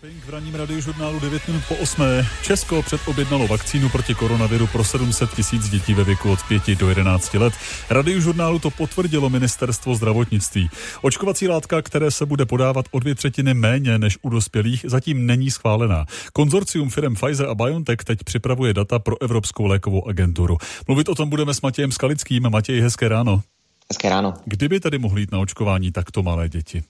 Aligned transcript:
Pink 0.00 0.24
v 0.24 0.30
ranním 0.30 0.54
radiožurnálu 0.54 1.20
9 1.20 1.48
minut 1.48 1.62
po 1.68 1.74
8. 1.74 2.02
Česko 2.42 2.82
předobjednalo 2.82 3.46
vakcínu 3.46 3.88
proti 3.88 4.14
koronaviru 4.14 4.66
pro 4.66 4.84
700 4.84 5.34
tisíc 5.34 5.68
dětí 5.68 5.94
ve 5.94 6.04
věku 6.04 6.32
od 6.32 6.38
5 6.48 6.78
do 6.78 6.88
11 6.88 7.34
let. 7.34 7.52
Radiožurnálu 7.90 8.58
to 8.58 8.70
potvrdilo 8.70 9.30
ministerstvo 9.30 9.94
zdravotnictví. 9.94 10.70
Očkovací 11.02 11.48
látka, 11.48 11.82
které 11.82 12.10
se 12.10 12.26
bude 12.26 12.46
podávat 12.46 12.86
o 12.90 12.98
dvě 12.98 13.14
třetiny 13.14 13.54
méně 13.54 13.98
než 13.98 14.18
u 14.22 14.28
dospělých, 14.28 14.84
zatím 14.88 15.26
není 15.26 15.50
schválená. 15.50 16.04
Konzorcium 16.32 16.90
firm 16.90 17.14
Pfizer 17.14 17.48
a 17.48 17.54
BioNTech 17.54 17.98
teď 18.04 18.18
připravuje 18.24 18.74
data 18.74 18.98
pro 18.98 19.22
Evropskou 19.22 19.66
lékovou 19.66 20.08
agenturu. 20.08 20.56
Mluvit 20.88 21.08
o 21.08 21.14
tom 21.14 21.30
budeme 21.30 21.54
s 21.54 21.60
Matějem 21.60 21.92
Skalickým. 21.92 22.50
Matěj, 22.50 22.80
hezké 22.80 23.08
ráno. 23.08 23.42
Hezké 23.90 24.08
ráno. 24.08 24.34
Kdyby 24.44 24.80
tedy 24.80 24.98
mohli 24.98 25.20
jít 25.20 25.32
na 25.32 25.38
očkování 25.38 25.92
takto 25.92 26.22
malé 26.22 26.48
děti? 26.48 26.82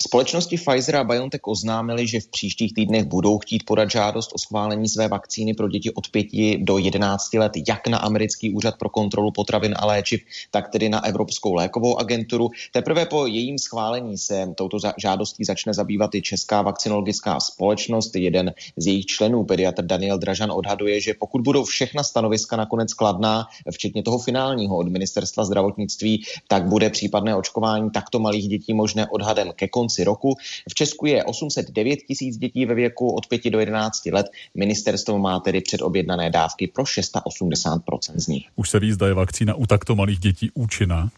Společnosti 0.00 0.56
Pfizer 0.56 0.96
a 0.96 1.04
BioNTech 1.04 1.40
oznámili, 1.46 2.06
že 2.06 2.20
v 2.20 2.28
příštích 2.28 2.74
týdnech 2.74 3.04
budou 3.04 3.38
chtít 3.38 3.62
podat 3.66 3.90
žádost 3.90 4.30
o 4.34 4.38
schválení 4.38 4.88
své 4.88 5.08
vakcíny 5.08 5.54
pro 5.54 5.68
děti 5.68 5.90
od 5.90 6.08
5 6.08 6.26
do 6.58 6.78
11 6.78 7.34
let, 7.34 7.52
jak 7.68 7.88
na 7.88 7.98
americký 7.98 8.54
úřad 8.54 8.74
pro 8.78 8.88
kontrolu 8.88 9.30
potravin 9.30 9.74
a 9.78 9.86
léčiv, 9.86 10.20
tak 10.50 10.68
tedy 10.68 10.88
na 10.88 11.04
Evropskou 11.04 11.54
lékovou 11.54 12.00
agenturu. 12.00 12.50
Teprve 12.72 13.06
po 13.06 13.26
jejím 13.26 13.58
schválení 13.58 14.18
se 14.18 14.54
touto 14.56 14.78
žádostí 14.96 15.44
začne 15.44 15.74
zabývat 15.74 16.14
i 16.14 16.22
Česká 16.22 16.62
vakcinologická 16.62 17.40
společnost. 17.40 18.16
Jeden 18.16 18.54
z 18.76 18.86
jejich 18.86 19.06
členů, 19.06 19.44
pediatr 19.44 19.84
Daniel 19.84 20.18
Dražan, 20.18 20.50
odhaduje, 20.50 21.00
že 21.00 21.14
pokud 21.14 21.42
budou 21.42 21.64
všechna 21.64 22.02
stanoviska 22.02 22.56
nakonec 22.56 22.94
kladná, 22.94 23.46
včetně 23.72 24.02
toho 24.02 24.18
finálního 24.18 24.76
od 24.76 24.88
ministerstva 24.88 25.44
zdravotnictví, 25.44 26.24
tak 26.48 26.66
bude 26.66 26.90
případné 26.90 27.36
očkování 27.36 27.90
takto 27.90 28.18
malých 28.18 28.48
dětí 28.48 28.74
možné 28.74 29.06
odhadem 29.06 29.52
ke 29.56 29.68
konci 29.84 30.04
roku. 30.04 30.34
V 30.70 30.74
Česku 30.74 31.06
je 31.06 31.24
809 31.24 31.98
tisíc 32.08 32.36
dětí 32.36 32.66
ve 32.66 32.74
věku 32.74 33.10
od 33.10 33.26
5 33.26 33.50
do 33.50 33.60
11 33.60 34.06
let. 34.06 34.26
Ministerstvo 34.54 35.18
má 35.18 35.40
tedy 35.40 35.60
předobjednané 35.60 36.30
dávky 36.30 36.66
pro 36.66 36.84
680% 36.84 37.80
z 38.16 38.26
nich. 38.26 38.46
Už 38.56 38.70
se 38.70 38.80
ví, 38.80 38.92
zda 38.92 39.06
je 39.06 39.14
vakcína 39.14 39.54
u 39.54 39.66
takto 39.66 39.94
malých 39.94 40.18
dětí 40.18 40.50
účinná? 40.54 41.10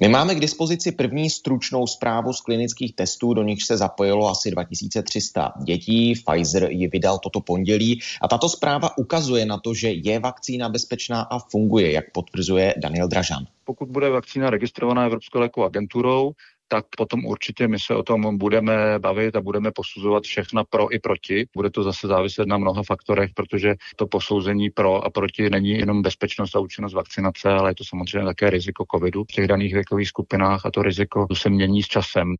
My 0.00 0.08
máme 0.08 0.34
k 0.34 0.40
dispozici 0.40 0.92
první 0.92 1.30
stručnou 1.30 1.86
zprávu 1.86 2.32
z 2.32 2.40
klinických 2.40 2.94
testů, 2.94 3.34
do 3.34 3.42
nich 3.42 3.62
se 3.62 3.76
zapojilo 3.76 4.28
asi 4.28 4.50
2300 4.50 5.52
dětí. 5.64 6.14
Pfizer 6.14 6.70
ji 6.70 6.88
vydal 6.88 7.18
toto 7.18 7.40
pondělí 7.40 8.00
a 8.22 8.28
tato 8.28 8.48
zpráva 8.48 8.98
ukazuje 8.98 9.46
na 9.46 9.58
to, 9.58 9.74
že 9.74 9.90
je 9.90 10.18
vakcína 10.18 10.68
bezpečná 10.68 11.22
a 11.22 11.38
funguje, 11.38 11.92
jak 11.92 12.04
potvrzuje 12.12 12.74
Daniel 12.78 13.08
Dražan. 13.08 13.46
Pokud 13.64 13.88
bude 13.88 14.10
vakcína 14.10 14.50
registrovaná 14.50 15.04
Evropskou 15.04 15.38
lékovou 15.38 15.66
agenturou, 15.66 16.32
tak 16.72 16.84
potom 16.96 17.24
určitě 17.24 17.68
my 17.68 17.78
se 17.78 17.94
o 17.94 18.02
tom 18.02 18.38
budeme 18.38 18.98
bavit 18.98 19.36
a 19.36 19.40
budeme 19.40 19.70
posuzovat 19.74 20.22
všechna 20.22 20.64
pro 20.64 20.94
i 20.94 20.98
proti. 20.98 21.46
Bude 21.56 21.70
to 21.70 21.82
zase 21.82 22.06
záviset 22.06 22.48
na 22.48 22.58
mnoha 22.58 22.82
faktorech, 22.82 23.30
protože 23.34 23.74
to 23.96 24.06
posouzení 24.06 24.70
pro 24.70 25.04
a 25.04 25.10
proti 25.10 25.50
není 25.50 25.70
jenom 25.70 26.02
bezpečnost 26.02 26.56
a 26.56 26.60
účinnost 26.60 26.92
vakcinace, 26.92 27.48
ale 27.48 27.70
je 27.70 27.74
to 27.74 27.84
samozřejmě 27.84 28.24
také 28.24 28.50
riziko 28.50 28.84
covidu 28.94 29.24
v 29.24 29.32
těch 29.32 29.48
daných 29.48 29.74
věkových 29.74 30.08
skupinách 30.08 30.66
a 30.66 30.70
to 30.70 30.82
riziko 30.82 31.26
se 31.34 31.50
mění 31.50 31.82
s 31.82 31.86
časem. 31.86 32.34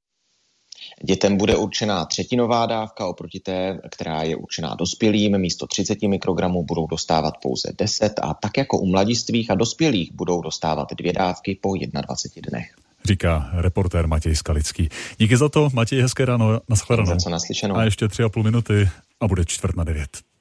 Dětem 1.04 1.36
bude 1.36 1.56
určená 1.56 2.04
třetinová 2.04 2.66
dávka 2.66 3.06
oproti 3.06 3.40
té, 3.40 3.80
která 3.90 4.22
je 4.22 4.36
určená 4.36 4.74
dospělým. 4.74 5.38
Místo 5.38 5.66
30 5.66 6.02
mikrogramů 6.02 6.64
budou 6.64 6.86
dostávat 6.86 7.34
pouze 7.42 7.72
10 7.78 8.12
a 8.22 8.34
tak 8.34 8.56
jako 8.58 8.78
u 8.78 8.86
mladistvých 8.86 9.50
a 9.50 9.54
dospělých 9.54 10.12
budou 10.12 10.40
dostávat 10.40 10.88
dvě 10.98 11.12
dávky 11.12 11.58
po 11.62 11.74
21 11.76 12.50
dnech 12.50 12.91
říká 13.04 13.50
reportér 13.52 14.06
Matěj 14.06 14.36
Skalický. 14.36 14.88
Díky 15.18 15.36
za 15.36 15.48
to, 15.48 15.68
Matěj, 15.72 16.00
hezké 16.00 16.24
ráno, 16.24 16.60
nashledanou. 16.68 17.10
Za 17.10 17.16
co 17.16 17.30
naslyšenou. 17.30 17.76
A 17.76 17.84
ještě 17.84 18.08
tři 18.08 18.22
a 18.22 18.28
půl 18.28 18.42
minuty 18.42 18.90
a 19.20 19.28
bude 19.28 19.44
čtvrt 19.44 19.76
na 19.76 19.84
devět. 19.84 20.31